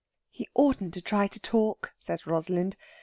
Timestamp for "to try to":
0.95-1.39